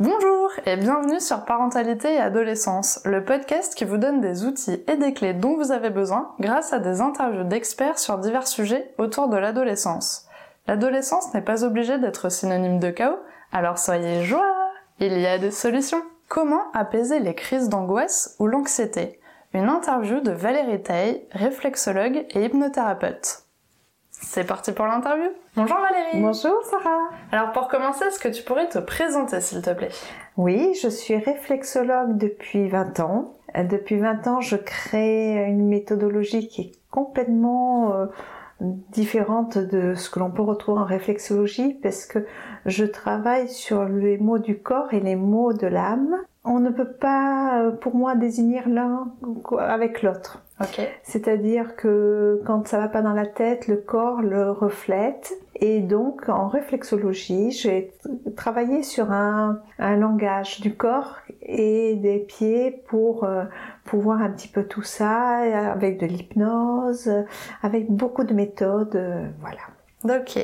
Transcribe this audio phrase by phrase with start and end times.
[0.00, 4.96] Bonjour et bienvenue sur Parentalité et Adolescence, le podcast qui vous donne des outils et
[4.96, 9.28] des clés dont vous avez besoin grâce à des interviews d'experts sur divers sujets autour
[9.28, 10.26] de l'adolescence.
[10.68, 13.18] L'adolescence n'est pas obligée d'être synonyme de chaos,
[13.52, 14.46] alors soyez joie
[15.00, 19.18] Il y a des solutions Comment apaiser les crises d'angoisse ou l'anxiété?
[19.54, 23.47] Une interview de Valérie Taille, réflexologue et hypnothérapeute.
[24.20, 25.28] C'est parti pour l'interview.
[25.56, 26.20] Bonjour Valérie.
[26.20, 27.08] Bonjour Sarah.
[27.32, 29.90] Alors pour commencer, est-ce que tu pourrais te présenter s'il te plaît?
[30.36, 33.34] Oui, je suis réflexologue depuis 20 ans.
[33.56, 38.06] Euh, depuis 20 ans, je crée une méthodologie qui est complètement euh,
[38.60, 42.26] différente de ce que l'on peut retrouver en réflexologie parce que
[42.66, 46.16] je travaille sur les mots du corps et les mots de l'âme.
[46.50, 49.12] On ne peut pas, euh, pour moi, désigner l'un
[49.58, 50.42] avec l'autre.
[51.02, 55.34] C'est-à-dire que quand ça va pas dans la tête, le corps le reflète.
[55.56, 57.92] Et donc, en réflexologie, j'ai
[58.34, 63.44] travaillé sur un, langage du corps et des pieds pour euh,
[63.84, 65.38] pouvoir un petit peu tout ça,
[65.70, 67.10] avec de l'hypnose,
[67.62, 70.18] avec beaucoup de méthodes, euh, voilà.
[70.20, 70.38] Ok.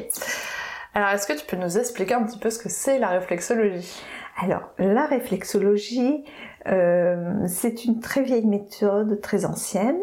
[0.94, 4.02] Alors, est-ce que tu peux nous expliquer un petit peu ce que c'est la réflexologie?
[4.36, 6.24] Alors, la réflexologie,
[6.66, 10.00] euh, c'est une très vieille méthode, très ancienne.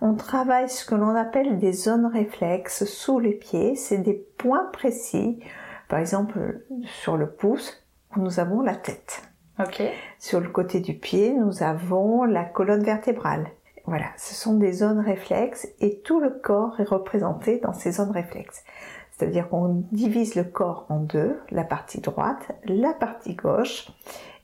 [0.00, 3.74] On travaille ce que l'on appelle des zones réflexes sous les pieds.
[3.74, 5.40] C'est des points précis.
[5.88, 7.84] Par exemple, sur le pouce,
[8.16, 9.22] nous avons la tête.
[9.58, 9.90] Okay.
[10.18, 13.48] Sur le côté du pied, nous avons la colonne vertébrale.
[13.84, 18.12] Voilà, ce sont des zones réflexes et tout le corps est représenté dans ces zones
[18.12, 18.62] réflexes.
[19.22, 23.86] C'est-à-dire qu'on divise le corps en deux, la partie droite, la partie gauche,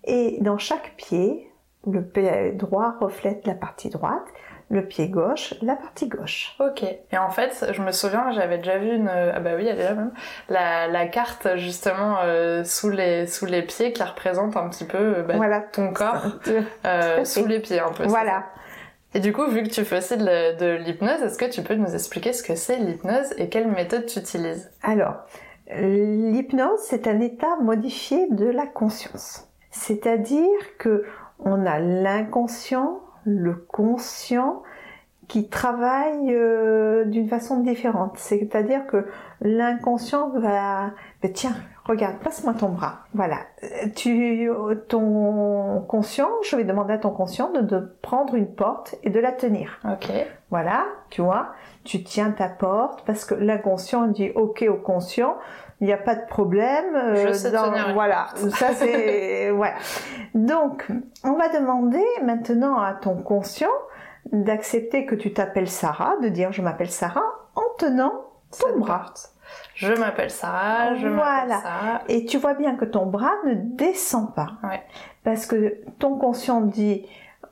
[0.05, 1.51] et dans chaque pied,
[1.85, 4.23] le pied droit reflète la partie droite,
[4.71, 6.55] le pied gauche, la partie gauche.
[6.61, 6.85] Ok.
[6.85, 9.85] Et en fait, je me souviens, j'avais déjà vu une, ah bah oui, elle est
[9.85, 10.13] là même,
[10.49, 15.23] la, carte justement euh, sous les sous les pieds qui représente un petit peu euh,
[15.23, 15.61] bah, voilà.
[15.61, 16.23] ton corps
[16.87, 18.05] euh, sous les pieds un peu.
[18.05, 18.45] Voilà.
[19.15, 21.95] Et du coup, vu que tu fais aussi de, l'hypnose, est-ce que tu peux nous
[21.95, 24.71] expliquer ce que c'est l'hypnose et quelle méthode tu utilises?
[24.83, 25.15] Alors,
[25.71, 29.49] l'hypnose, c'est un état modifié de la conscience.
[29.71, 31.05] C'est-à-dire que
[31.39, 34.63] on a l'inconscient, le conscient
[35.29, 38.15] qui travaillent euh, d'une façon différente.
[38.17, 39.07] C'est-à-dire que
[39.41, 40.93] l'inconscient va,
[41.23, 41.55] ben tiens,
[41.89, 43.01] regarde, passe-moi ton bras.
[43.15, 43.39] Voilà.
[43.97, 44.51] Tu,
[44.89, 49.19] ton conscient, je vais demander à ton conscient de, de, prendre une porte et de
[49.19, 49.81] la tenir.
[49.85, 50.11] Ok.
[50.51, 51.53] Voilà, tu vois,
[51.85, 55.37] tu tiens ta porte parce que l'inconscient dit ok au conscient.
[55.81, 56.97] Il n'y a pas de problème.
[56.97, 59.75] Euh, je sais tenir voilà, ça c'est voilà.
[60.35, 60.89] Donc,
[61.25, 63.69] on va demander maintenant à ton conscient
[64.33, 67.23] d'accepter que tu t'appelles Sarah, de dire je m'appelle Sarah
[67.55, 68.13] en tenant
[68.59, 69.13] ton bras.
[69.75, 72.03] Je m'appelle Sarah, je m'appelle Sarah.
[72.09, 74.53] Et tu vois bien que ton bras ne descend pas.
[74.63, 74.83] Ouais.
[75.25, 77.07] Parce que ton conscient dit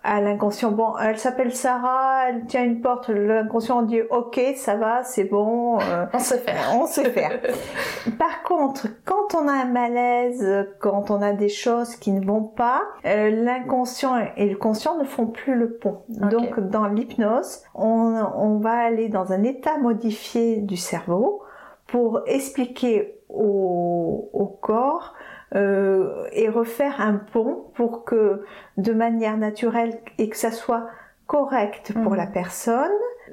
[0.07, 5.03] à l'inconscient, bon, elle s'appelle Sarah, elle tient une porte, l'inconscient dit, ok, ça va,
[5.03, 5.81] c'est bon.
[5.81, 6.71] Euh, on sait faire.
[6.75, 7.41] On sait faire.
[8.19, 12.45] Par contre, quand on a un malaise, quand on a des choses qui ne vont
[12.45, 16.03] pas, euh, l'inconscient et le conscient ne font plus le pont.
[16.09, 21.43] Donc, dans l'hypnose, on, on va aller dans un état modifié du cerveau
[21.87, 25.15] pour expliquer au, au corps
[25.55, 28.45] euh, et refaire un pont pour que
[28.77, 30.89] de manière naturelle et que ça soit
[31.27, 32.17] correct pour mhm.
[32.17, 32.91] la personne,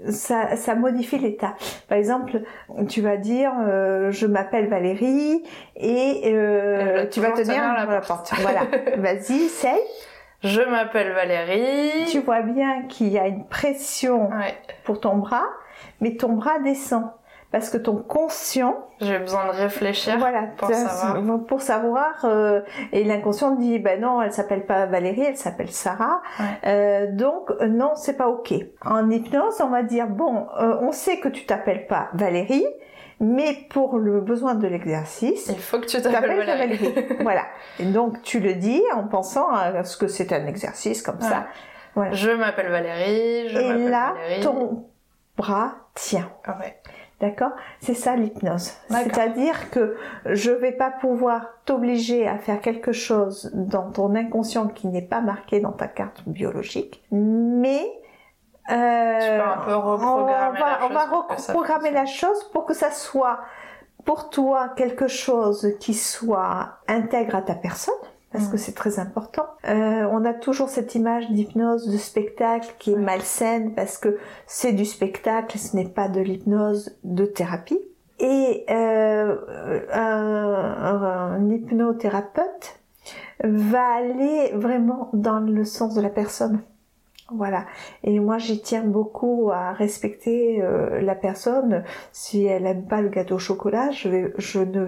[0.09, 1.55] ça, ça modifie l'état.
[1.87, 2.41] Par exemple,
[2.87, 5.43] tu vas dire euh, je m'appelle Valérie
[5.75, 8.31] et euh, tu vas tenir la, la porte.
[8.41, 8.61] Voilà,
[8.97, 9.81] vas-y, essaye.
[10.43, 12.05] Je m'appelle Valérie.
[12.09, 14.29] Tu vois bien qu'il y a une pression
[14.83, 15.47] pour ton bras,
[15.99, 17.05] mais ton bras descend
[17.53, 23.03] parce que ton conscient j'ai besoin de réfléchir voilà pour savoir pour savoir euh, et
[23.03, 26.23] l'inconscient dit ben non elle s'appelle pas Valérie elle s'appelle Sarah
[26.65, 31.19] euh, donc non c'est pas ok en hypnose on va dire bon euh, on sait
[31.19, 32.65] que tu t'appelles pas Valérie
[33.19, 36.75] mais pour le besoin de l'exercice, il faut que tu t'appelles Valérie.
[36.75, 37.17] Valérie.
[37.21, 37.43] voilà.
[37.79, 41.45] Et donc tu le dis en pensant à ce que c'est un exercice comme ça.
[41.95, 42.11] Voilà.
[42.11, 43.47] Je m'appelle Valérie.
[43.47, 44.87] Je Et là, ton
[45.37, 46.29] bras tient.
[46.43, 46.75] Ah ouais.
[47.19, 47.51] D'accord?
[47.79, 48.73] C'est ça l'hypnose.
[48.89, 49.95] C'est-à-dire que
[50.25, 55.21] je vais pas pouvoir t'obliger à faire quelque chose dans ton inconscient qui n'est pas
[55.21, 57.85] marqué dans ta carte biologique, mais
[58.71, 62.91] euh, un peu reprogrammer on va, la on va reprogrammer la chose pour que ça
[62.91, 63.39] soit
[64.05, 67.93] pour toi quelque chose qui soit intègre à ta personne
[68.33, 68.59] parce que mm.
[68.59, 69.45] c'est très important.
[69.69, 74.73] Euh, on a toujours cette image d'hypnose, de spectacle qui est malsaine parce que c'est
[74.73, 77.79] du spectacle, ce n'est pas de l'hypnose de thérapie.
[78.19, 79.35] Et euh,
[79.93, 82.79] un, un, hypnothérapeute
[83.43, 86.61] va aller vraiment dans le sens de la personne.
[87.31, 87.65] Voilà.
[88.03, 91.83] Et moi, j'y tiens beaucoup à respecter euh, la personne.
[92.11, 94.87] Si elle n'aime pas le gâteau au chocolat, je, vais, je ne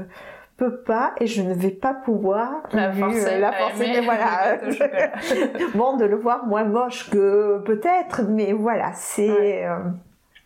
[0.57, 4.57] peux pas et je ne vais pas pouvoir la forcer, la forcer mais voilà
[5.75, 9.79] bon de le voir moins moche que peut-être mais voilà c'est euh,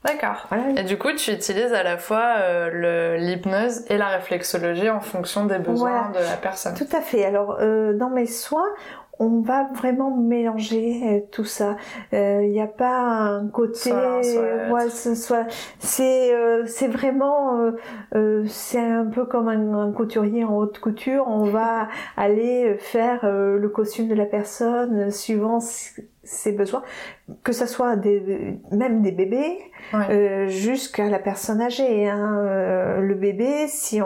[0.06, 0.48] D'accord.
[0.78, 5.46] Et du coup, tu utilises à la fois euh, l'hypnose et la réflexologie en fonction
[5.46, 6.74] des besoins de la personne.
[6.74, 7.26] Tout à fait.
[7.26, 8.70] Alors, euh, dans mes soins,
[9.20, 11.76] on va vraiment mélanger euh, tout ça.
[12.14, 15.46] Il euh, n'y a pas un côté, ouais, soit,
[15.78, 17.72] c'est euh, c'est vraiment,
[18.48, 21.26] c'est un peu comme un, couturier en haute couture.
[21.28, 26.84] On va aller faire le costume de la personne suivant ses besoins,
[27.44, 29.58] que ce soit des, même des bébés
[30.48, 32.08] jusqu'à la personne âgée.
[32.08, 33.00] Hein.
[33.02, 34.00] le bébé, si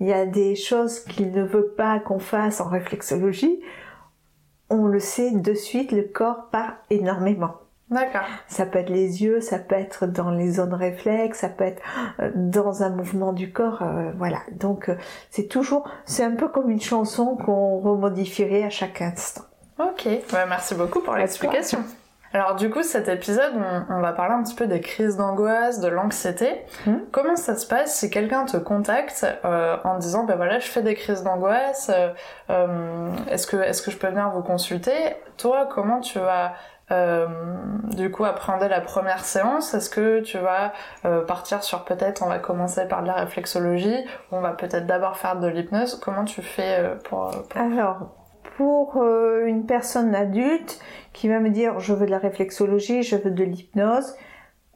[0.00, 3.60] il y a des choses qu'il ne veut pas qu'on fasse en réflexologie
[4.70, 7.54] on le sait de suite, le corps part énormément.
[7.90, 8.26] D'accord.
[8.48, 11.80] Ça peut être les yeux, ça peut être dans les zones réflexes, ça peut être
[12.18, 14.40] euh, dans un mouvement du corps, euh, voilà.
[14.52, 14.96] Donc euh,
[15.30, 19.44] c'est toujours, c'est un peu comme une chanson qu'on remodifierait à chaque instant.
[19.78, 20.08] Ok,
[20.48, 21.78] merci beaucoup pour l'explication.
[22.36, 23.54] Alors du coup, cet épisode,
[23.88, 26.66] on, va parler un petit peu des crises d'angoisse, de l'anxiété.
[26.84, 26.98] Hmm.
[27.10, 30.82] Comment ça se passe si quelqu'un te contacte euh, en disant, ben voilà, je fais
[30.82, 32.10] des crises d'angoisse, euh,
[32.50, 34.92] euh, est-ce que, est-ce que je peux venir vous consulter?
[35.38, 36.52] Toi, comment tu vas
[37.96, 39.72] du coup appréhender la première séance?
[39.72, 40.72] Est-ce que tu vas
[41.26, 45.16] partir sur peut-être, on va commencer par de la réflexologie, ou on va peut-être d'abord
[45.16, 45.98] faire de l'hypnose?
[46.04, 47.30] Comment tu fais pour...
[47.48, 47.60] pour...
[47.62, 48.10] Alors,
[48.56, 50.80] pour une personne adulte
[51.12, 54.14] qui va me dire je veux de la réflexologie, je veux de l'hypnose,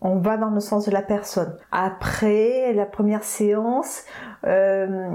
[0.02, 1.56] on va dans le sens de la personne.
[1.72, 4.04] Après la première séance,
[4.46, 5.10] euh,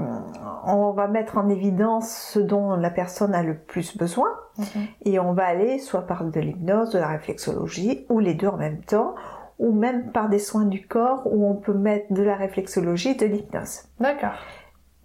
[0.64, 4.28] on va mettre en évidence ce dont la personne a le plus besoin
[4.58, 4.86] mhm.
[5.04, 8.56] et on va aller soit par de l'hypnose, de la réflexologie ou les deux en
[8.56, 9.14] même temps
[9.58, 13.14] ou même par des soins du corps où on peut mettre de la réflexologie et
[13.14, 13.84] de l'hypnose.
[13.98, 14.34] D'accord.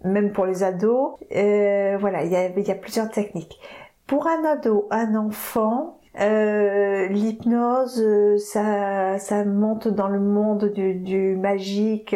[0.04, 3.60] Même pour les ados, euh, voilà, il y a, y a plusieurs techniques.
[4.06, 10.94] Pour un ado, un enfant, euh, l'hypnose, euh, ça, ça monte dans le monde du,
[10.94, 12.14] du magique.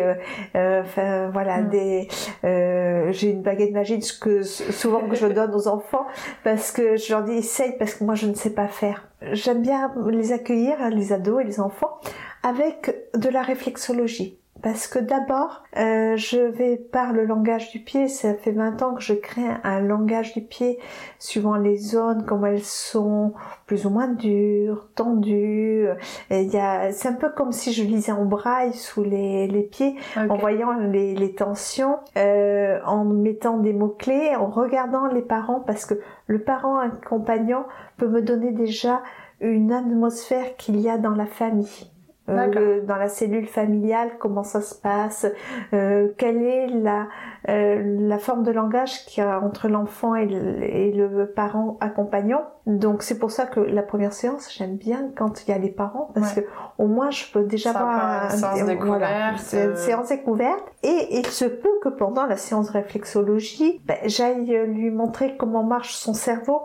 [0.55, 1.69] Euh, enfin, voilà, mm.
[1.71, 2.09] des.
[2.45, 6.07] Euh, j'ai une baguette magique que souvent que je donne aux enfants
[6.45, 9.09] parce que je leur dis essaye parce que moi je ne sais pas faire.
[9.33, 11.99] J'aime bien les accueillir, les ados et les enfants,
[12.43, 14.39] avec de la réflexologie.
[14.67, 18.09] Parce que d'abord, euh, je vais par le langage du pied.
[18.09, 20.81] Ça fait 20 ans que je crée un langage du pied
[21.21, 23.33] suivant les zones, comme elles sont
[23.67, 25.87] plus ou moins dures, tendues.
[26.33, 29.63] Il y a, c'est un peu comme si je lisais en braille sous les, les
[29.63, 35.23] pieds, en voyant les, les tensions, euh, en mettant des mots clés, en regardant les
[35.23, 35.95] parents, parce que
[36.27, 37.67] le parent accompagnant
[37.99, 39.01] peut me donner déjà
[39.41, 41.93] une atmosphère qu'il y a dans la famille.
[42.29, 45.27] Euh, dans la cellule familiale, comment ça se passe,
[45.73, 47.07] euh, quelle est la,
[47.49, 52.43] euh, la forme de langage qu'il y a entre l'enfant et, et le, parent accompagnant.
[52.67, 55.71] Donc c'est pour ça que la première séance, j'aime bien quand il y a les
[55.71, 56.41] parents, parce que
[56.79, 59.53] au moins je peux déjà voir une séance découverte.
[59.53, 60.65] une séance découverte.
[60.83, 65.95] Et il se peut que pendant la séance réflexologie, ben, j'aille lui montrer comment marche
[65.95, 66.63] son cerveau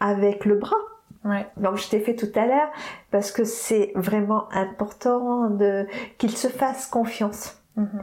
[0.00, 0.76] avec le bras.
[1.24, 1.46] Ouais.
[1.56, 2.70] Donc je t'ai fait tout à l'heure
[3.10, 5.86] parce que c'est vraiment important de
[6.18, 7.60] qu'il se fasse confiance.
[7.76, 8.02] Mm-hmm.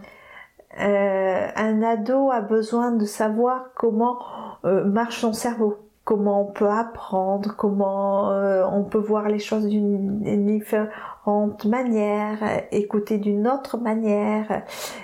[0.80, 4.20] Euh, un ado a besoin de savoir comment
[4.66, 9.68] euh, marche son cerveau, comment on peut apprendre, comment euh, on peut voir les choses
[9.68, 12.38] d'une différente manière,
[12.72, 14.64] écouter d'une autre manière.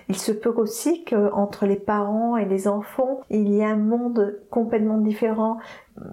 [0.10, 4.39] Il se peut aussi qu'entre les parents et les enfants, il y a un monde
[4.51, 5.58] complètement différent.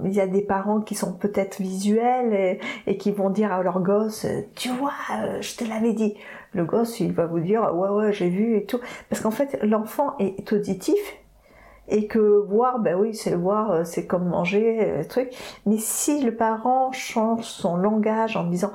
[0.04, 3.80] Il y a des parents qui sont peut-être visuels et, qui vont dire à leur
[3.80, 4.26] gosse
[4.56, 6.14] tu vois euh, je te l'avais dit
[6.52, 9.56] le gosse il va vous dire ouais ouais j'ai vu et tout parce qu'en fait
[9.62, 10.98] l'enfant est auditif
[11.88, 15.30] et que voir ben oui c'est voir euh, c'est comme manger euh, truc
[15.66, 18.72] mais si le parent change son langage en disant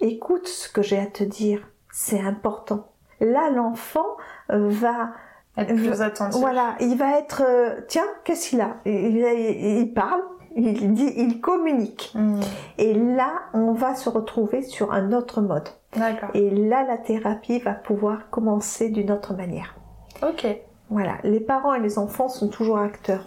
[0.00, 4.06] écoute ce que j'ai à te dire c'est important là l'enfant
[4.48, 5.12] va
[5.56, 6.40] être plus attentif.
[6.40, 7.42] Voilà, il va être,
[7.86, 8.76] tiens, qu'est-ce qu'il a?
[8.86, 10.22] Il, il, parle,
[10.56, 12.12] il dit, il communique.
[12.14, 12.40] Hmm.
[12.78, 15.68] Et là, on va se retrouver sur un autre mode.
[15.96, 16.30] D'accord.
[16.34, 19.74] Et là, la thérapie va pouvoir commencer d'une autre manière.
[20.22, 20.46] Ok.
[20.92, 23.24] Voilà, les parents et les enfants sont toujours acteurs.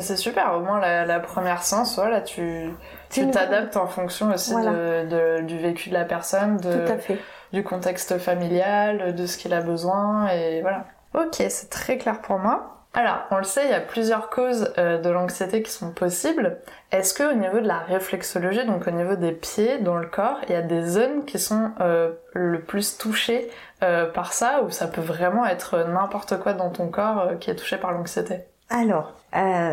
[0.00, 2.70] C'est super, au moins la, première séance, voilà, tu
[3.10, 7.18] t'adaptes en fonction aussi de, du vécu de la personne, de, Tout à fait.
[7.52, 10.84] du contexte familial, de ce qu'il a besoin, et voilà.
[11.14, 12.78] Ok, c'est très clair pour moi.
[12.94, 16.58] Alors, on le sait, il y a plusieurs causes euh, de l'anxiété qui sont possibles.
[16.90, 20.38] Est-ce que au niveau de la réflexologie, donc au niveau des pieds dans le corps,
[20.48, 23.50] il y a des zones qui sont euh, le plus touchées
[23.82, 27.56] euh, par ça, ou ça peut vraiment être n'importe quoi dans ton corps qui est
[27.56, 29.14] touché par l'anxiété Alors,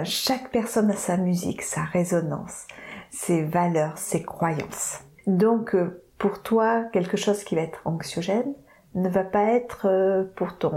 [0.03, 2.67] chaque personne a sa musique, sa résonance,
[3.09, 4.99] ses valeurs, ses croyances.
[5.27, 5.75] Donc,
[6.17, 8.53] pour toi, quelque chose qui va être anxiogène,
[8.95, 10.71] ne va pas être euh, pour ton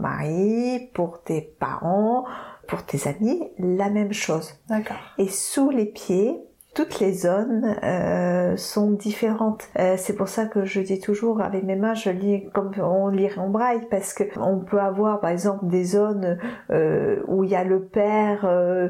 [0.00, 2.24] mari, pour tes parents,
[2.68, 4.54] pour tes amis, la même chose.
[4.68, 4.96] D'accord.
[5.18, 6.40] Et sous les pieds,
[6.74, 9.68] toutes les zones euh, sont différentes.
[9.78, 13.08] Euh, c'est pour ça que je dis toujours avec mes mains, je lis comme on
[13.08, 16.38] lirait en braille parce que on peut avoir par exemple des zones
[16.70, 18.88] euh, où il y a le père euh,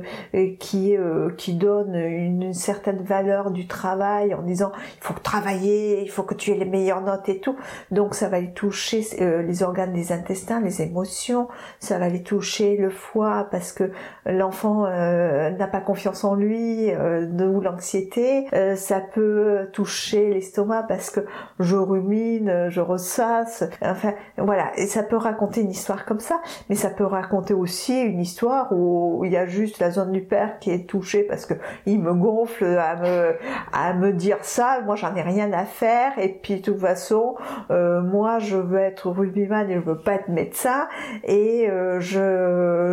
[0.58, 6.10] qui euh, qui donne une, certaine valeur du travail en disant il faut travailler, il
[6.10, 7.56] faut que tu aies les meilleures notes et tout.
[7.90, 11.48] Donc ça va aller toucher les organes des intestins, les émotions,
[11.80, 13.90] ça va aller toucher le foie parce que
[14.24, 21.20] l'enfant n'a pas confiance en lui, de anxiété, euh, ça peut toucher l'estomac parce que
[21.60, 26.74] je rumine, je ressasse, enfin voilà, et ça peut raconter une histoire comme ça, mais
[26.74, 30.58] ça peut raconter aussi une histoire où il y a juste la zone du père
[30.58, 31.54] qui est touchée parce que
[31.86, 33.34] il me gonfle à me
[33.72, 36.18] à me dire ça, moi j'en ai rien à faire.
[36.18, 37.36] Et puis de toute façon
[37.70, 40.88] euh, moi je veux être rugbyman et je veux pas être médecin.
[41.24, 42.00] Et euh,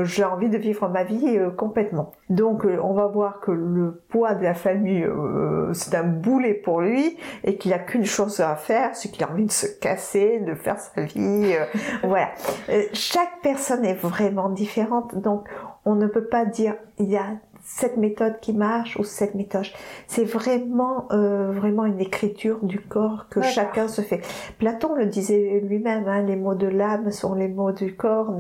[0.06, 2.12] j'ai envie de vivre ma vie complètement.
[2.30, 6.82] Donc on va voir que le poids de la famille euh, c'est un boulet pour
[6.82, 10.40] lui et qu'il a qu'une chose à faire, c'est qu'il a envie de se casser,
[10.40, 11.54] de faire sa vie.
[11.54, 11.66] Euh,
[12.04, 12.30] voilà.
[12.70, 15.48] Euh, chaque personne est vraiment différente, donc
[15.86, 17.26] on ne peut pas dire il y a
[17.64, 19.66] cette méthode qui marche ou cette méthode.
[20.08, 24.22] C'est vraiment vraiment une écriture du corps que chacun se fait.
[24.58, 28.36] Platon le disait lui-même, hein, les mots de l'âme sont les mots du corps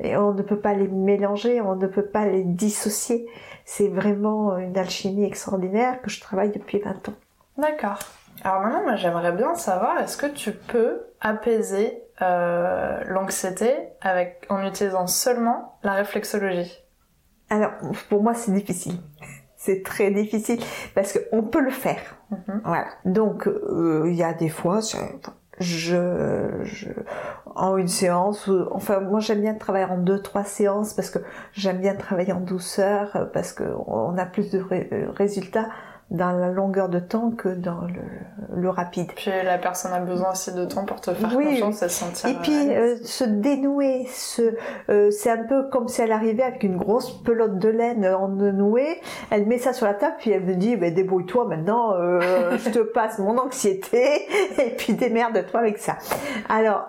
[0.00, 3.26] et on ne peut pas les mélanger, on ne peut pas les dissocier
[3.66, 7.14] c'est vraiment une alchimie extraordinaire que je travaille depuis 20 ans.
[7.58, 7.98] D'accord.
[8.44, 14.64] Alors maintenant, moi j'aimerais bien savoir, est-ce que tu peux apaiser euh, l'anxiété avec en
[14.64, 16.85] utilisant seulement la réflexologie?
[17.50, 17.72] Alors
[18.08, 18.98] pour moi c'est difficile.
[19.58, 20.60] C'est très difficile
[20.94, 22.18] parce qu'on peut le faire.
[22.30, 22.60] Mhm.
[22.64, 22.86] Voilà.
[23.04, 24.80] Donc euh, il y a des fois,
[25.58, 26.88] je, je,
[27.54, 31.20] en une séance enfin moi j'aime bien travailler en deux trois séances parce que
[31.52, 34.62] j'aime bien travailler en douceur parce que on a plus de
[35.16, 35.68] résultats
[36.10, 39.08] dans la longueur de temps que dans le, le, rapide.
[39.16, 42.30] Puis la personne a besoin aussi de temps pour te faire confiance et se sentir.
[42.30, 44.54] Et puis euh, se dénouer, se,
[44.88, 48.28] euh, c'est un peu comme si elle arrivait avec une grosse pelote de laine en
[48.28, 49.00] noué.
[49.30, 52.70] Elle met ça sur la table puis elle me dit bah, débrouille-toi maintenant, euh, je
[52.70, 53.98] te passe mon anxiété
[54.64, 55.96] et puis démerde-toi avec ça.
[56.48, 56.86] Alors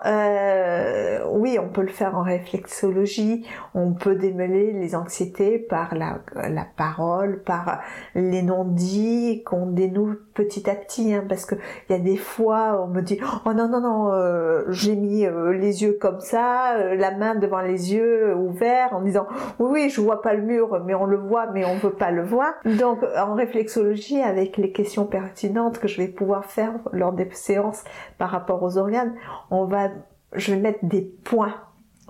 [1.32, 3.44] oui, on peut le faire en réflexologie,
[3.74, 7.80] on peut démêler les anxiétés par la, la parole, par
[8.14, 9.07] les non-dits
[9.44, 11.54] qu'on dénoue petit à petit, hein, parce que
[11.88, 15.26] il y a des fois on me dit oh non non non euh, j'ai mis
[15.26, 19.26] euh, les yeux comme ça, euh, la main devant les yeux ouverts en disant
[19.58, 22.10] oui oui je vois pas le mur mais on le voit mais on veut pas
[22.10, 22.52] le voir.
[22.64, 27.84] Donc en réflexologie avec les questions pertinentes que je vais pouvoir faire lors des séances
[28.18, 29.14] par rapport aux organes,
[29.50, 29.88] on va
[30.34, 31.54] je vais mettre des points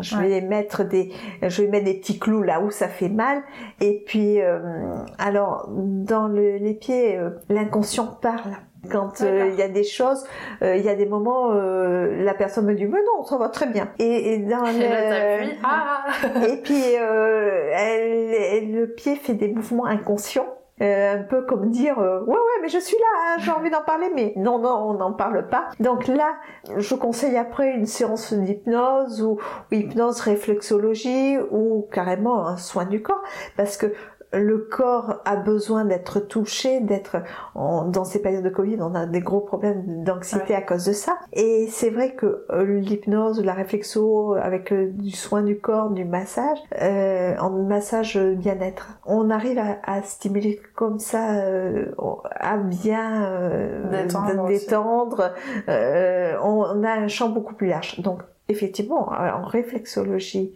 [0.01, 1.13] je vais mettre des,
[1.43, 3.43] je vais mettre des petits clous là où ça fait mal.
[3.81, 4.59] Et puis, euh,
[5.19, 8.57] alors dans le, les pieds, euh, l'inconscient parle.
[8.93, 10.25] Quand euh, il y a des choses,
[10.63, 13.89] il y a des moments, la personne me dit mais non, ça va très bien.
[13.99, 16.05] Et, et dans le, ah.
[16.49, 20.58] et puis elle, le pied fait des mouvements inconscients.
[20.81, 23.69] Euh, un peu comme dire euh, ouais ouais mais je suis là hein, j'ai envie
[23.71, 25.71] d'en parler mais non non on n'en parle pas.
[25.81, 26.37] Donc là
[26.77, 29.39] je conseille après une séance d'hypnose ou,
[29.73, 33.23] ou hypnose réflexologie ou carrément un soin du corps
[33.57, 33.93] parce que
[34.33, 37.17] le corps a besoin d'être touché, d'être
[37.55, 41.19] dans ces périodes de Covid, on a des gros problèmes d'anxiété à cause de ça.
[41.33, 46.05] Et c'est vrai que euh, l'hypnose, la réflexo, avec euh, du soin du corps, du
[46.05, 51.43] massage, euh, en massage bien-être, on arrive à, stimuler comme ça,
[52.41, 53.31] à bien
[54.49, 55.33] détendre.
[55.67, 58.01] on a un champ beaucoup plus large.
[58.01, 60.55] Donc effectivement, en réflexologie,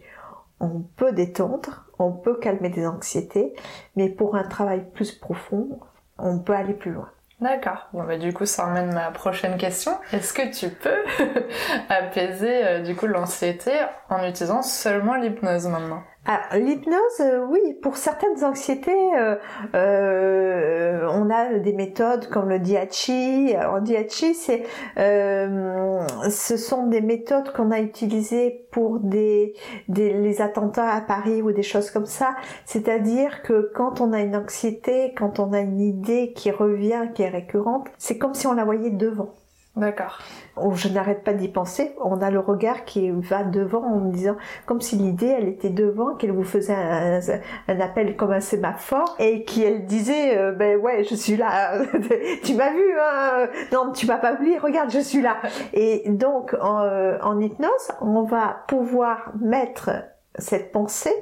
[0.59, 3.53] on peut détendre, on peut calmer des anxiétés,
[3.95, 5.79] mais pour un travail plus profond,
[6.17, 7.09] on peut aller plus loin.
[7.41, 7.89] D'accord.
[7.91, 9.91] Bon bah du coup ça emmène ma prochaine question.
[10.13, 11.03] Est-ce que tu peux
[11.89, 13.71] apaiser euh, du coup l'anxiété
[14.09, 16.03] en utilisant seulement l'hypnose maintenant?
[16.25, 19.35] Ah, L'hypnose, euh, oui, pour certaines anxiétés, euh,
[19.75, 23.53] euh, on a des méthodes comme le Diachi.
[23.57, 24.63] En Diachi, c'est,
[24.95, 29.53] ce sont des méthodes qu'on a utilisées pour des,
[29.89, 32.35] des, les attentats à Paris ou des choses comme ça.
[32.65, 37.23] C'est-à-dire que quand on a une anxiété, quand on a une idée qui revient, qui
[37.23, 39.33] est récurrente, c'est comme si on la voyait devant.
[39.75, 40.19] D'accord.
[40.55, 41.95] Oh, je n'arrête pas d'y penser.
[41.99, 44.35] On a le regard qui va devant en me disant,
[44.67, 49.43] comme si l'idée, elle était devant, qu'elle vous faisait un, appel comme un sémaphore et
[49.45, 51.81] qu'elle disait, euh, ben ouais, je suis là.
[52.43, 54.59] tu m'as vu, hein Non, tu m'as pas oublié.
[54.59, 55.37] Regarde, je suis là.
[55.73, 59.89] Et donc, en, euh, en hypnose, on va pouvoir mettre
[60.37, 61.15] cette pensée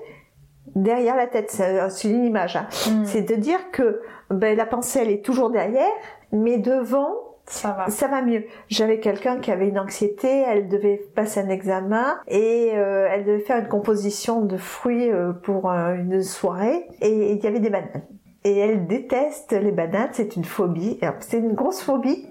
[0.76, 1.52] derrière la tête.
[1.52, 2.58] C'est une image.
[2.58, 2.68] Hein.
[2.88, 3.06] Hmm.
[3.06, 5.92] C'est de dire que ben, la pensée, elle est toujours derrière,
[6.34, 7.90] mais devant, ça va.
[7.90, 8.46] Ça va mieux.
[8.70, 13.42] J'avais quelqu'un qui avait une anxiété, elle devait passer un examen et euh, elle devait
[13.42, 17.70] faire une composition de fruits euh, pour euh, une soirée et il y avait des
[17.70, 18.04] bananes.
[18.46, 20.98] Et elle déteste les bananes, c'est une phobie.
[21.20, 22.26] C'est une grosse phobie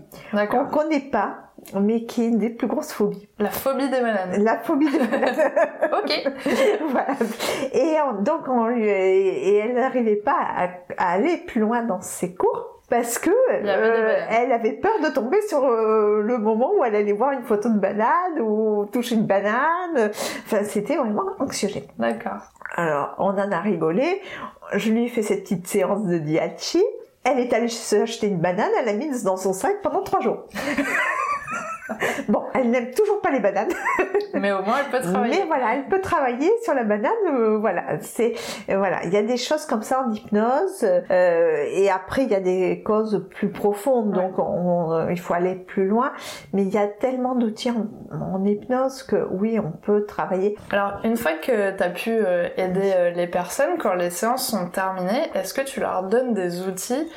[0.51, 1.37] qu'on connaît pas,
[1.79, 3.29] mais qui est une des plus grosses phobies.
[3.39, 4.43] La phobie des bananes.
[4.43, 5.53] La phobie des bananes.
[6.03, 6.33] ok.
[6.91, 7.15] voilà.
[7.75, 10.39] Et donc on lui, et elle n'arrivait pas
[10.97, 15.41] à aller plus loin dans ses cours parce que euh, elle avait peur de tomber
[15.49, 19.27] sur euh, le moment où elle allait voir une photo de banane ou toucher une
[19.27, 20.11] banane.
[20.45, 21.85] Enfin, c'était vraiment anxiogène.
[21.99, 22.43] D'accord.
[22.75, 24.21] Alors, on en a rigolé.
[24.75, 26.83] Je lui ai fait cette petite séance de diachi.
[27.23, 30.47] Elle est allée acheter une banane, elle l'a mise dans son sac pendant trois jours.
[32.29, 33.73] bon, elle n'aime toujours pas les bananes.
[34.35, 35.41] Mais au moins, elle peut travailler.
[35.41, 37.13] Mais voilà, elle peut travailler sur la banane.
[37.33, 38.35] Euh, voilà, c'est
[38.69, 40.85] euh, voilà, il y a des choses comme ça en hypnose.
[40.85, 44.13] Euh, et après, il y a des causes plus profondes.
[44.13, 44.35] Donc,
[45.11, 46.13] il faut aller plus loin.
[46.53, 50.57] Mais il y a tellement d'outils en, hypnose que oui, on peut travailler.
[50.71, 52.11] Alors, une fois que tu as pu
[52.57, 57.09] aider les personnes, quand les séances sont terminées, est-ce que tu leur donnes des outils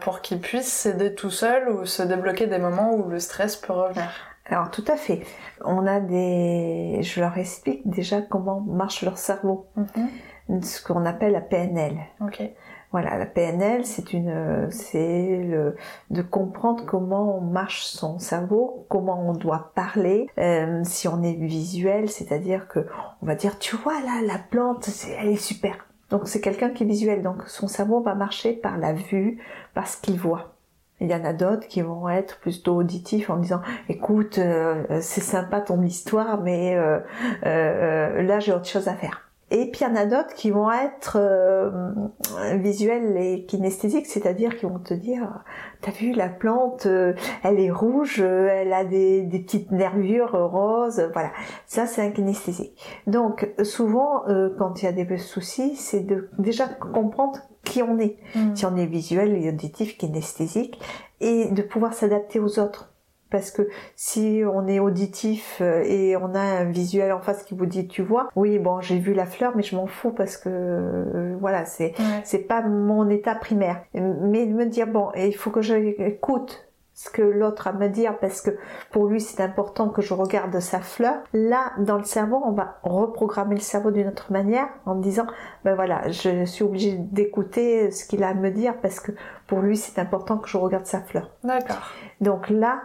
[0.00, 3.72] pour qu'ils puissent s'aider tout seuls ou se débloquer des moments où le stress peut
[3.72, 4.08] revenir?
[4.48, 5.22] Alors tout à fait.
[5.64, 10.62] On a des, je leur explique déjà comment marche leur cerveau, mhm.
[10.62, 11.98] ce qu'on appelle la PNL.
[12.90, 15.76] Voilà, la PNL, c'est une, c'est le,
[16.08, 20.26] de comprendre comment marche son cerveau, comment on doit parler.
[20.38, 22.86] Euh, si on est visuel, c'est-à-dire que
[23.20, 25.86] on va dire, tu vois là, la plante, elle est super.
[26.08, 29.38] Donc c'est quelqu'un qui est visuel, donc son cerveau va marcher par la vue,
[29.74, 30.54] par ce qu'il voit.
[31.00, 35.20] Il y en a d'autres qui vont être plutôt auditifs en disant écoute euh, c'est
[35.20, 36.98] sympa ton histoire mais euh,
[37.46, 39.22] euh, là j'ai autre chose à faire.
[39.50, 41.16] Et puis il y en a d'autres qui vont être
[42.56, 45.42] visuels et kinesthésiques, c'est-à-dire qui vont te dire
[45.80, 51.30] t'as vu la plante, elle est rouge, elle a des, des, petites nervures roses, voilà.
[51.66, 52.78] Ça c'est un kinesthésique.
[53.06, 54.24] Donc souvent
[54.58, 58.16] quand il y a des soucis, c'est de déjà comprendre qui on est.
[58.34, 58.56] Mm.
[58.56, 60.80] Si on est visuel, auditif, kinesthésique,
[61.20, 62.92] et de pouvoir s'adapter aux autres.
[63.30, 67.54] Parce que si on est auditif euh, et on a un visuel en face qui
[67.54, 70.38] vous dit tu vois, oui bon j'ai vu la fleur mais je m'en fous parce
[70.38, 71.92] que euh, voilà c'est
[72.24, 73.82] c'est pas mon état primaire.
[73.92, 76.67] Mais de me dire bon il faut que j'écoute
[76.98, 78.50] ce que l'autre a à me dire parce que
[78.90, 81.14] pour lui c'est important que je regarde sa fleur.
[81.32, 85.28] Là, dans le cerveau, on va reprogrammer le cerveau d'une autre manière en disant,
[85.64, 89.12] ben voilà, je suis obligée d'écouter ce qu'il a à me dire parce que
[89.46, 91.30] pour lui c'est important que je regarde sa fleur.
[91.44, 91.92] D'accord.
[92.20, 92.80] Donc là,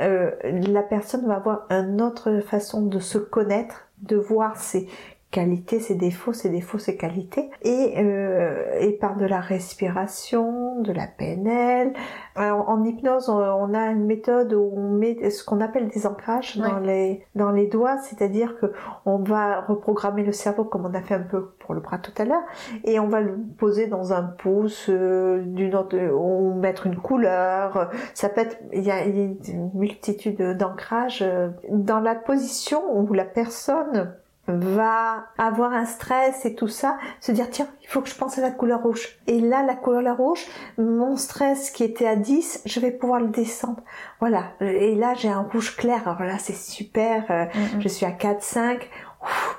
[0.00, 4.88] euh, la personne va avoir une autre façon de se connaître, de voir ses
[5.32, 10.92] qualité, ses défauts, ses défauts, ses qualités, et, euh, et par de la respiration, de
[10.92, 11.94] la PNL.
[12.36, 16.58] Alors, en hypnose, on, a une méthode où on met ce qu'on appelle des ancrages
[16.58, 18.72] dans les dans les doigts, c'est-à-dire que
[19.06, 22.12] on va reprogrammer le cerveau comme on a fait un peu pour le bras tout
[22.18, 22.44] à l'heure,
[22.84, 27.90] et on va le poser dans un pouce, euh, d'une autre, ou mettre une couleur.
[28.12, 31.24] Ça peut être, il y a, il y a une multitude d'ancrages
[31.70, 34.12] dans la position où la personne
[34.48, 38.38] va avoir un stress et tout ça, se dire tiens, il faut que je pense
[38.38, 39.20] à la couleur rouge.
[39.26, 40.44] Et là, la couleur rouge,
[40.78, 43.82] mon stress qui était à 10, je vais pouvoir le descendre.
[44.20, 44.44] Voilà.
[44.60, 46.02] Et là, j'ai un rouge clair.
[46.06, 47.24] Alors là, c'est super.
[47.30, 47.46] Euh.
[47.78, 48.90] Je suis à 4, 5.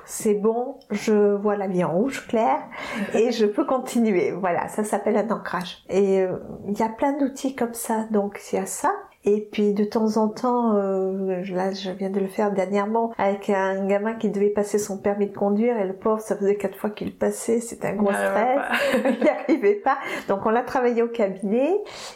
[0.04, 2.58] C'est bon, je vois la vie en rouge clair
[3.14, 4.32] et je peux continuer.
[4.32, 5.82] Voilà, ça s'appelle un ancrage.
[5.88, 6.36] Et euh,
[6.68, 8.04] il y a plein d'outils comme ça.
[8.10, 8.92] Donc il y a ça.
[9.26, 13.48] Et puis de temps en temps, euh, là je viens de le faire dernièrement avec
[13.48, 16.76] un gamin qui devait passer son permis de conduire et le pauvre, ça faisait quatre
[16.76, 18.60] fois qu'il passait, c'était un gros stress,
[19.04, 19.96] il n'y arrivait pas.
[20.28, 21.72] Donc on l'a travaillé au cabinet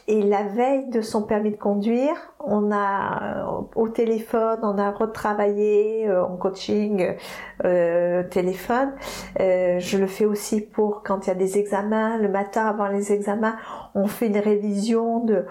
[0.06, 6.10] et la veille de son permis de conduire, on a au téléphone, on a retravaillé
[6.10, 7.16] en coaching
[7.64, 8.92] euh, téléphone.
[9.40, 12.88] Euh, je le fais aussi pour quand il y a des examens, le matin avant
[12.88, 13.56] les examens,
[13.94, 15.46] on fait une révision de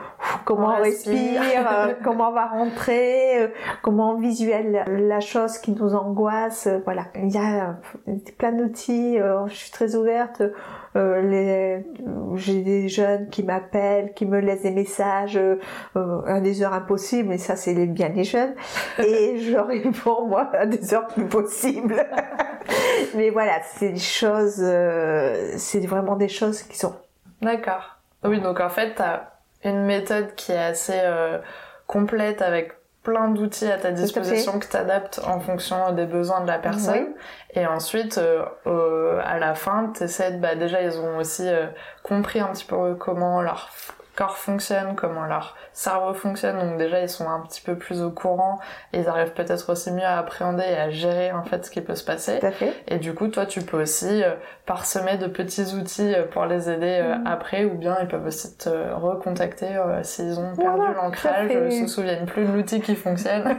[0.46, 3.48] comment on, respire, euh, comment on va rentrer, euh,
[3.82, 6.68] comment on visualise la chose qui nous angoisse.
[6.86, 7.78] voilà, il y a
[8.38, 9.18] plein d'outils.
[9.18, 10.42] je suis très ouverte.
[10.98, 11.86] Les,
[12.36, 15.40] j'ai des jeunes qui m'appellent, qui me laissent des messages
[15.96, 18.56] à des heures impossibles, mais ça c'est bien les jeunes,
[19.00, 22.06] et je réponds moi à des heures plus possibles.
[23.16, 24.64] mais voilà, c'est des choses,
[25.58, 26.96] c'est vraiment des choses qui sont.
[27.42, 27.98] D'accord.
[28.24, 31.40] Oui, donc en fait, tu as une méthode qui est assez euh,
[31.86, 32.74] complète avec
[33.08, 37.14] plein d'outils à ta disposition que tu adaptes en fonction des besoins de la personne.
[37.54, 41.68] Et ensuite, euh, à la fin, tu essaies bah, déjà, ils ont aussi euh,
[42.04, 43.70] compris un petit peu comment leur
[44.18, 48.10] corps fonctionne, comment leur cerveau fonctionne, donc déjà ils sont un petit peu plus au
[48.10, 48.60] courant
[48.92, 51.82] et ils arrivent peut-être aussi mieux à appréhender et à gérer en fait ce qui
[51.82, 52.40] peut se passer.
[52.88, 54.32] Et du coup, toi, tu peux aussi euh,
[54.66, 57.28] parsemer de petits outils euh, pour les aider euh, mhm.
[57.28, 59.68] après, ou bien ils peuvent aussi te recontacter
[60.02, 63.56] s'ils ont perdu l'ancrage, se souviennent plus de l'outil qui fonctionne.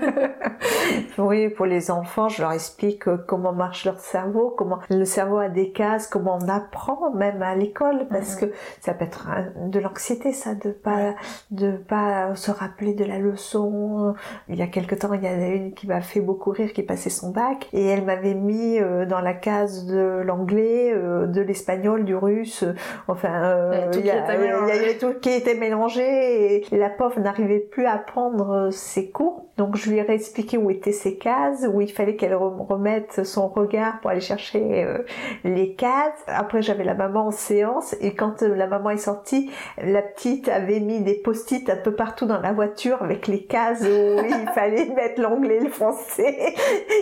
[1.19, 5.49] oui, pour les enfants, je leur explique comment marche leur cerveau, comment le cerveau a
[5.49, 8.49] des cases, comment on apprend même à l'école, parce mhm.
[8.49, 11.15] que ça peut être de l'anxiété, ça, de pas,
[11.51, 14.15] de pas se rappeler de la leçon.
[14.49, 16.73] Il y a quelque temps, il y en a une qui m'a fait beaucoup rire,
[16.73, 21.27] qui passait son bac, et elle m'avait mis euh, dans la case de l'anglais, euh,
[21.27, 22.65] de l'espagnol, du russe.
[23.09, 28.71] Enfin, il y, avait tout qui était mélangé, et la pauvre n'arrivait plus à prendre
[28.71, 29.49] ses cours.
[29.59, 33.49] Donc je lui ai expliqué où étaient ses cases, où il fallait qu'elle remette son
[33.49, 34.99] regard pour aller chercher euh,
[35.43, 36.23] les cases.
[36.29, 39.51] Après j'avais la maman en séance et quand la maman est sortie,
[39.83, 43.83] la petite avait mis des post-it un peu partout dans la voiture avec les cases
[43.83, 43.85] où
[44.25, 46.55] il fallait mettre l'anglais, le français.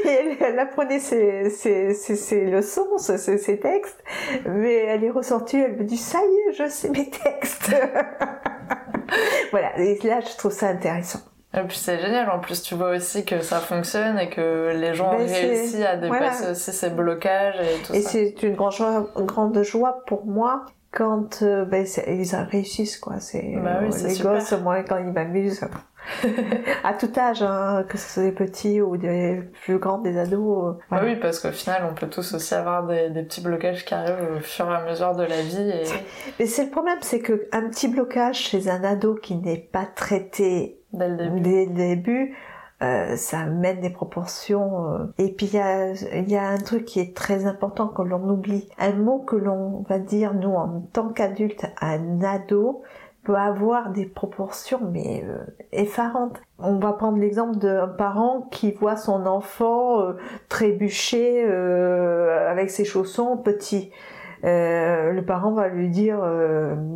[0.04, 4.02] Et elle, apprenait ses, ses, leçons, ses, ses, textes.
[4.46, 7.74] Mais elle est ressortie, elle me dit, ça y est, je sais mes textes.
[9.50, 11.20] voilà, et là, je trouve ça intéressant.
[11.56, 14.94] Et puis c'est génial, en plus tu vois aussi que ça fonctionne et que les
[14.94, 17.96] gens ben, réussissent à dépasser aussi ces blocages et tout ça.
[17.96, 20.66] Et c'est une grande joie, grande joie pour moi
[20.96, 23.20] quand euh, ben, ils réussissent quoi.
[23.20, 25.60] C'est bah oui, les gosses moi quand ils m'amusent
[26.84, 30.64] à tout âge hein, que ce soit des petits ou des plus grands des ados
[30.64, 33.92] euh, bah oui parce qu'au final on peut tous aussi avoir des, petits blocages qui
[33.92, 35.82] arrivent au fur et à mesure de la vie et
[36.38, 39.84] mais c'est le problème c'est que un petit blocage chez un ado qui n'est pas
[39.84, 42.36] traité dès le début, dès le début
[42.82, 44.92] euh, ça mène des proportions.
[44.92, 45.06] Euh.
[45.18, 48.28] Et puis il y a, y a un truc qui est très important que l'on
[48.28, 48.68] oublie.
[48.78, 52.82] Un mot que l'on va dire, nous, en tant qu'adulte, à un ado,
[53.26, 55.38] peut avoir des proportions mais euh,
[55.72, 56.40] effarantes.
[56.60, 60.12] On va prendre l'exemple d'un parent qui voit son enfant euh,
[60.48, 63.90] trébucher euh, avec ses chaussons petits.
[64.44, 66.18] le parent va lui dire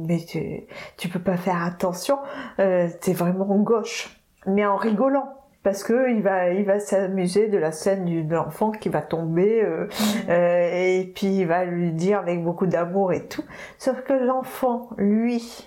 [0.06, 2.18] mais tu, tu peux pas faire attention,
[2.56, 7.72] t'es vraiment gauche, mais en rigolant parce que il va il va s'amuser de la
[7.72, 10.30] scène de l'enfant qui va tomber euh, mmh.
[10.30, 13.44] euh, et puis il va lui dire avec beaucoup d'amour et tout
[13.78, 15.66] sauf que l'enfant lui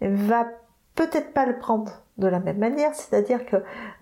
[0.00, 0.46] va
[0.94, 3.56] peut-être pas le prendre de la même manière, c'est-à-dire que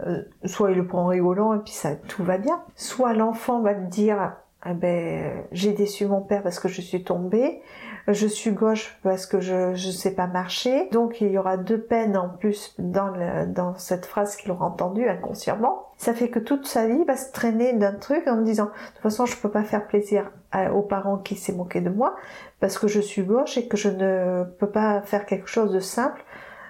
[0.06, 3.60] euh, soit il le prend en rigolant et puis ça tout va bien, soit l'enfant
[3.60, 7.62] va le dire ah ben j'ai déçu mon père parce que je suis tombée,
[8.08, 10.88] je suis gauche parce que je ne sais pas marcher.
[10.90, 13.12] Donc il y aura deux peines en plus dans,
[13.46, 15.86] dans cette phrase qu'il aura entendue inconsciemment.
[15.98, 18.70] Ça fait que toute sa vie va se traîner d'un truc en me disant de
[18.94, 20.30] toute façon je peux pas faire plaisir
[20.72, 22.16] aux parents qui s'est moqué de moi
[22.60, 25.80] parce que je suis gauche et que je ne peux pas faire quelque chose de
[25.80, 26.24] simple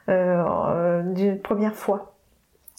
[0.09, 2.15] euh, d'une première fois.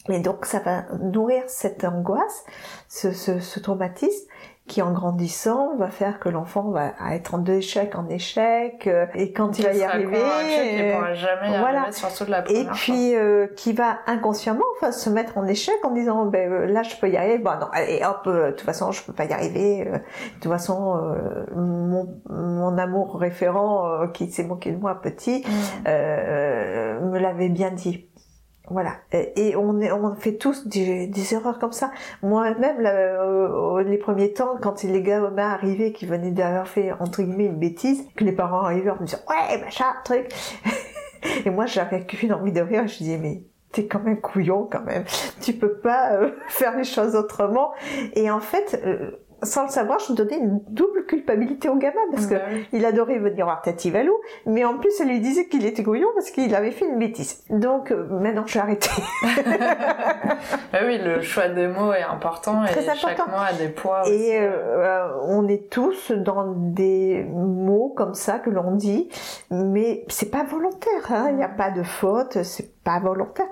[0.10, 2.44] Et donc ça va nourrir cette angoisse,
[2.88, 4.28] ce, traumatisme,
[4.70, 9.34] qui en grandissant va faire que l'enfant va être en échec en échec euh, et
[9.34, 11.82] quand il, va y arriver il pourra jamais y voilà.
[11.82, 15.76] arriver, surtout de la et puis euh, qui va inconsciemment enfin, se mettre en échec
[15.84, 17.40] en disant ben euh, là je peux y arriver.
[17.40, 21.16] Bon non allez hop de toute façon je peux pas y arriver de toute façon
[21.56, 25.90] mon, mon amour référent qui s'est moqué de moi petit mmh.
[25.90, 28.09] me l'avait bien dit
[28.70, 28.94] voilà.
[29.12, 31.92] Et on, est, on fait tous des, erreurs comme ça.
[32.22, 32.82] Moi-même,
[33.86, 38.06] les premiers temps, quand les gars arrivaient qui venaient d'avoir fait, entre guillemets, une bêtise,
[38.16, 40.28] que les parents arrivaient en me disant, ouais, machin, truc.
[41.46, 42.88] et moi, j'avais qu'une envie de rire.
[42.88, 45.04] Je disais, mais t'es quand même couillon quand même.
[45.42, 47.72] Tu peux pas euh, faire les choses autrement.
[48.16, 49.12] Et en fait, euh,
[49.44, 52.36] sans le savoir, je donnais une double culpabilité au gamin parce que
[52.74, 54.14] il adorait venir voir Tati Valou,
[54.46, 57.44] mais en plus elle lui disait qu'il était couillon parce qu'il avait fait une bêtise.
[57.50, 58.90] Donc euh, maintenant j'ai arrêté.
[60.72, 63.32] Bah oui, le choix des mots est important Très et chaque important.
[63.32, 64.14] mot a des poids aussi.
[64.14, 69.10] Et euh, euh, on est tous dans des mots comme ça que l'on dit,
[69.52, 70.90] mais c'est pas volontaire.
[71.10, 71.28] hein.
[71.30, 73.48] Il n'y a pas de faute, c'est pas volontaire.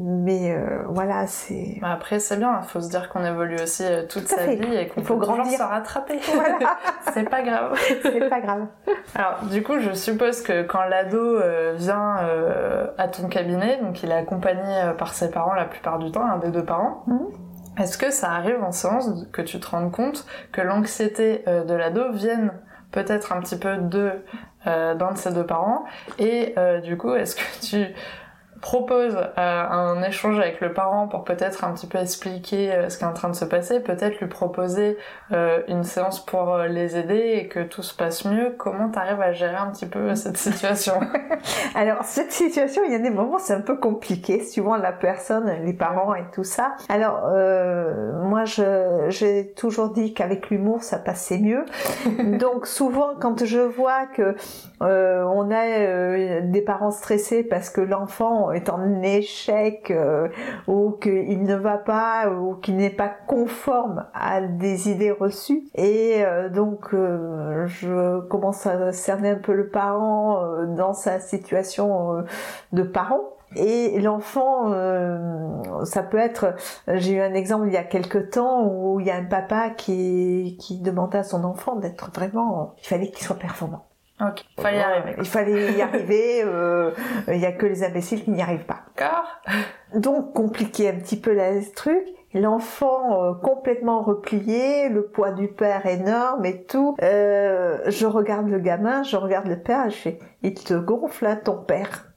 [0.00, 3.84] Mais euh, voilà, c'est Bah après, c'est bien, il faut se dire qu'on évolue aussi
[3.84, 4.56] euh, toute Tout sa fait.
[4.56, 5.58] vie et qu'on Il faut peut toujours grandir.
[5.58, 6.18] se rattraper.
[6.34, 6.76] voilà,
[7.12, 7.78] c'est pas grave.
[8.02, 8.66] c'est pas grave.
[9.14, 14.02] Alors, du coup, je suppose que quand l'ado euh, vient euh, à ton cabinet, donc
[14.02, 17.28] il est accompagné par ses parents la plupart du temps, un des deux parents, Mhm.
[17.78, 22.10] est-ce que ça arrive en séance que tu te rendes compte que l'anxiété de l'ado
[22.12, 22.52] vienne
[22.90, 24.10] peut-être un petit peu de
[24.66, 25.84] euh, d'un de ses deux parents
[26.18, 27.94] et euh, du coup, est-ce que tu
[28.64, 32.96] proposes euh, un échange avec le parent pour peut-être un petit peu expliquer euh, ce
[32.96, 34.96] qui est en train de se passer, peut-être lui proposer
[35.32, 38.54] euh, une séance pour les aider et que tout se passe mieux.
[38.56, 40.94] Comment t'arrives à gérer un petit peu cette situation?
[41.74, 45.52] Alors cette situation, il y a des moments c'est un peu compliqué suivant la personne,
[45.62, 46.74] les parents et tout ça.
[46.88, 51.66] Alors euh, moi j'ai toujours dit qu'avec l'humour ça passait mieux.
[52.38, 54.34] Donc souvent quand je vois que
[54.80, 60.28] euh, on a euh, des parents stressés parce que l'enfant est en échec euh,
[60.66, 66.24] ou qu'il ne va pas ou qu'il n'est pas conforme à des idées reçues et
[66.24, 72.16] euh, donc euh, je commence à cerner un peu le parent euh, dans sa situation
[72.16, 72.22] euh,
[72.72, 73.20] de parent
[73.56, 76.54] et l'enfant, euh, ça peut être,
[76.88, 79.70] j'ai eu un exemple il y a quelque temps où il y a un papa
[79.70, 83.86] qui, qui demandait à son enfant d'être vraiment, il fallait qu'il soit performant.
[84.28, 85.14] Ok, fallait y arriver.
[85.18, 86.90] Il fallait y arriver, euh,
[87.28, 88.82] il y a que les imbéciles qui n'y arrivent pas.
[88.96, 89.40] D'accord
[89.94, 92.04] Donc compliqué un petit peu là, ce truc.
[92.34, 96.96] L'enfant euh, complètement replié, le poids du père énorme et tout.
[97.00, 101.36] Euh, je regarde le gamin, je regarde le père, je fais, il te gonfle hein,
[101.42, 102.10] ton père.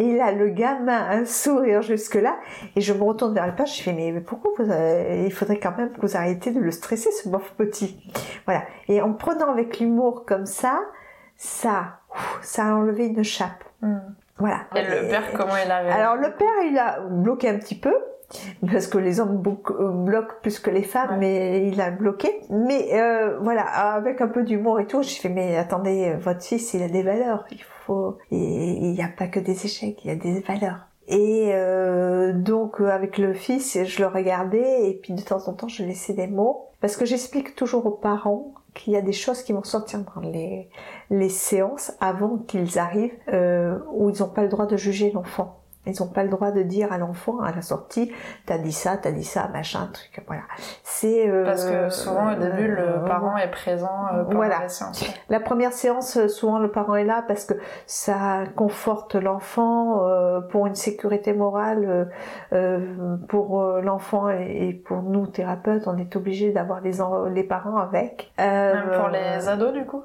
[0.00, 2.36] Et là, le gamin un sourire jusque-là,
[2.74, 5.60] et je me retourne vers le père, je fais, mais pourquoi vous, euh, il faudrait
[5.60, 7.96] quand même que vous arrêtiez de le stresser, ce pauvre petit.
[8.46, 8.64] Voilà.
[8.88, 10.80] Et en prenant avec l'humour comme ça,
[11.42, 11.98] ça,
[12.40, 13.64] ça a enlevé une chape.
[13.82, 13.98] Hmm.
[14.38, 14.60] Voilà.
[14.76, 15.98] Et le père, comment il a réagi?
[16.00, 17.94] Alors le père, il a bloqué un petit peu.
[18.70, 21.16] Parce que les hommes blo- euh, bloquent plus que les femmes, Ouais.
[21.18, 22.30] mais il a bloqué.
[22.48, 26.72] Mais euh, voilà, avec un peu d'humour et tout, je fais mais attendez, votre fils,
[26.72, 27.44] il a des valeurs.
[27.50, 30.86] Il faut, il n'y a pas que des échecs, il y a des valeurs.
[31.08, 35.68] Et euh, donc avec le fils, je le regardais et puis de temps en temps,
[35.68, 39.42] je laissais des mots parce que j'explique toujours aux parents qu'il y a des choses
[39.42, 40.20] qui vont sortir dans
[41.10, 45.61] les séances avant qu'ils arrivent euh, où ils n'ont pas le droit de juger l'enfant.
[45.86, 48.12] Ils n'ont pas le droit de dire à l'enfant à la sortie,
[48.46, 50.42] t'as dit ça, t'as dit ça, machin, truc, voilà.
[50.84, 54.60] C'est euh, Parce que souvent au début, le euh, parent est présent euh, pendant Voilà.
[54.60, 55.04] la séance.
[55.28, 57.54] la première séance, euh, souvent le parent est là parce que
[57.86, 62.08] ça conforte l'enfant euh, pour une sécurité morale.
[63.28, 66.98] pour l'enfant et, pour nous thérapeutes, on est obligé d'avoir les,
[67.32, 68.32] les parents avec.
[68.40, 70.02] Euh, Même pour les ados, du coup?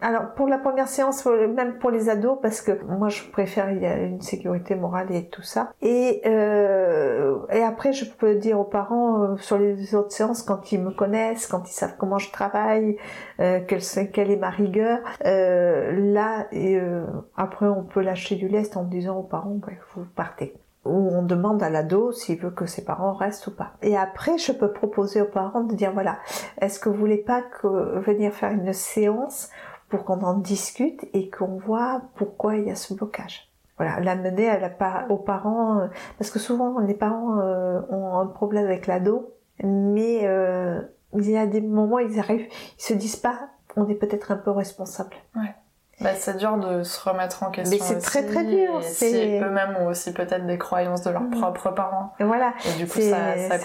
[0.00, 3.70] Alors pour la première séance, euh, même pour les ados, parce que moi je préfère
[3.72, 5.72] il y a une sécurité morale et tout ça.
[5.82, 10.72] Et euh, et après je peux dire aux parents euh, sur les autres séances quand
[10.72, 12.96] ils me connaissent, quand ils savent comment je travaille,
[13.40, 14.98] euh, quelle, quelle est ma rigueur.
[15.26, 17.04] euh, là et euh,
[17.36, 21.22] après on peut lâcher du lest en disant aux parents bah, vous partez ou on
[21.22, 23.72] demande à l'ado s'il veut que ses parents restent ou pas.
[23.82, 26.18] Et après, je peux proposer aux parents de dire voilà,
[26.60, 29.50] est-ce que vous voulez pas que venir faire une séance
[29.88, 33.50] pour qu'on en discute et qu'on voit pourquoi il y a ce blocage?
[33.76, 35.86] Voilà, l'amener à la aux parents, euh,
[36.18, 40.80] parce que souvent les parents euh, ont un problème avec l'ado, mais euh,
[41.14, 42.46] il y a des moments ils arrivent,
[42.78, 45.16] ils se disent pas, on est peut-être un peu responsable.
[46.00, 47.76] Bah, c'est dur de se remettre en question.
[47.78, 51.02] Mais c'est très, aussi, très dur, Et c'est- si eux-mêmes ont aussi peut-être des croyances
[51.02, 51.30] de leurs Mhm.
[51.40, 52.12] propres parents.
[52.20, 53.12] Et voilà, Et du coup, c'est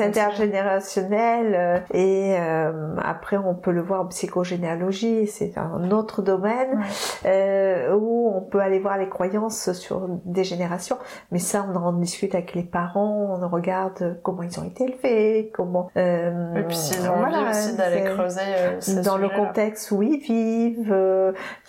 [0.10, 6.82] intergénérationnel euh, et euh, après on peut le voir en psychogénéalogie, c'est un autre domaine
[7.26, 10.98] euh, où on peut aller voir les croyances sur des générations,
[11.32, 15.52] mais ça on en discute avec les parents, on regarde comment ils ont été élevés,
[15.54, 19.92] comment euh, Et puis s'ils ont voilà, envie aussi d'aller creuser euh, dans le contexte
[19.92, 20.94] où ils vivent,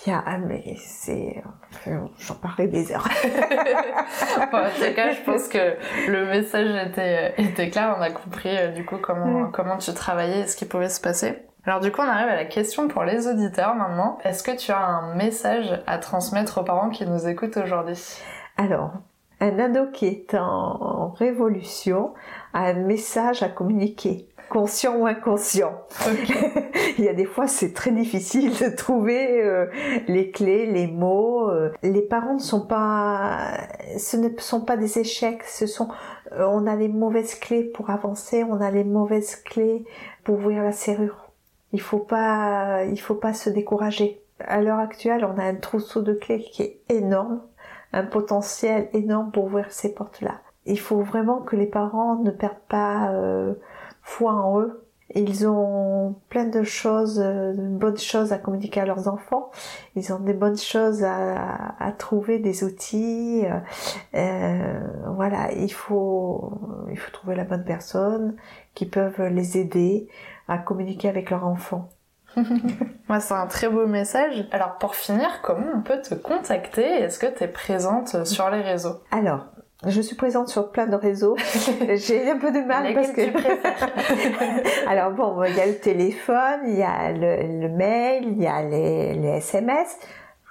[0.07, 1.42] il y a ah, mais c'est
[1.87, 3.09] euh, j'en parlerai des heures.
[4.53, 5.77] Bon, en tout cas, je pense que
[6.09, 7.94] le message était, était clair.
[7.99, 11.01] On a compris euh, du coup comment, comment tu travaillais et ce qui pouvait se
[11.01, 11.38] passer.
[11.64, 14.18] Alors du coup, on arrive à la question pour les auditeurs maintenant.
[14.25, 17.99] Est-ce que tu as un message à transmettre aux parents qui nous écoutent aujourd'hui?
[18.57, 18.92] Alors,
[19.40, 22.12] Un ado qui est en révolution
[22.53, 25.81] a un message à communiquer conscient ou inconscient.
[26.99, 29.67] Il y a des fois c'est très difficile de trouver euh,
[30.09, 31.49] les clés, les mots.
[31.49, 31.73] Euh.
[31.83, 33.53] Les parents ne sont pas,
[33.97, 35.45] ce ne sont pas des échecs.
[35.45, 35.89] Ce sont,
[36.33, 39.87] euh, on a les mauvaises clés pour avancer, on a les mauvaises clés
[40.25, 41.31] pour ouvrir la serrure.
[41.73, 44.21] Il faut pas, il faut pas se décourager.
[44.41, 47.41] À l'heure actuelle, on a un trousseau de clés qui est énorme,
[47.93, 50.41] un potentiel énorme pour ouvrir ces portes-là.
[50.67, 53.13] Il faut vraiment que les parents ne perdent pas
[54.03, 54.87] foi en eux.
[55.15, 59.51] Ils ont plein de choses, de bonnes choses à communiquer à leurs enfants.
[59.97, 63.43] Ils ont des bonnes choses à, trouver, des outils.
[63.45, 63.59] Euh,
[64.15, 64.81] euh,
[65.17, 66.53] voilà, il faut,
[66.91, 68.37] il faut trouver la bonne personne
[68.75, 70.07] qui peuvent les aider
[70.47, 71.89] à communiquer avec leurs enfants.
[73.09, 74.47] Moi, c'est un très beau message.
[74.53, 76.85] Alors, pour finir, comment on peut te contacter?
[76.85, 79.01] Est-ce que tu es présente sur les réseaux?
[79.11, 79.47] Alors,
[79.87, 81.37] je suis présente sur plein de réseaux.
[81.95, 83.23] J'ai un peu de mal parce que.
[84.88, 88.62] Alors bon, il y a le téléphone, il y a le, mail, il y a
[88.62, 89.97] les, les SMS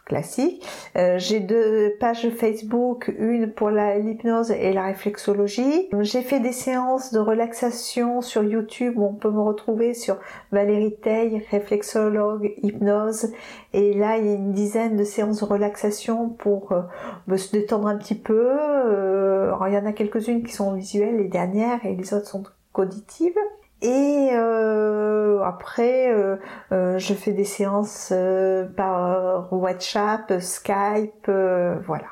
[0.10, 0.68] classique.
[0.98, 5.88] Euh, j'ai deux pages Facebook, une pour l'hypnose et la réflexologie.
[6.02, 10.18] J'ai fait des séances de relaxation sur YouTube où on peut me retrouver sur
[10.52, 13.32] Valérie Teil, réflexologue, hypnose.
[13.74, 17.88] Et là, il y a une dizaine de séances de relaxation pour euh, se détendre
[17.88, 18.58] un petit peu.
[18.60, 22.44] Euh, il y en a quelques-unes qui sont visuelles, les dernières, et les autres sont
[22.74, 23.38] auditives.
[23.82, 26.36] Et euh, après, euh,
[26.74, 28.14] euh, je fais des séances
[28.76, 31.30] par WhatsApp, Skype,
[31.86, 32.08] voilà.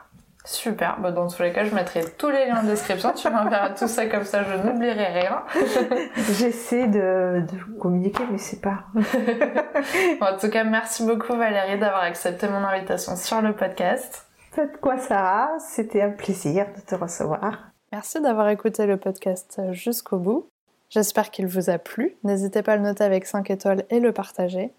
[0.46, 3.12] Super, bah, dans tous les cas, je mettrai tous les liens en description.
[3.12, 5.44] Tu m'enverras tout ça comme ça, je n'oublierai rien.
[6.16, 8.86] J'essaie de, de, communiquer, mais c'est pas.
[10.22, 14.26] en tout cas, merci beaucoup Valérie d'avoir accepté mon invitation sur le podcast.
[14.54, 15.50] Faites quoi, Sarah?
[15.60, 17.72] C'était un plaisir de te recevoir.
[17.92, 20.50] Merci d'avoir écouté le podcast jusqu'au bout.
[20.90, 22.18] J'espère qu'il vous a plu.
[22.24, 24.74] N'hésitez pas à le noter avec 5 étoiles et le partager.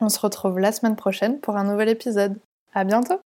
[0.00, 2.38] On se retrouve la semaine prochaine pour un nouvel épisode.
[2.74, 3.20] À bientôt!